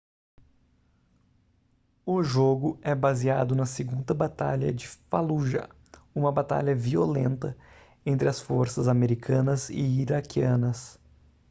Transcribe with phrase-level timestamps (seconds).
[2.03, 5.69] o jogo é baseado na segunda batalha de fallujah
[6.15, 7.55] uma batalha violenta
[8.03, 10.99] entre as forças americanas e iraquianas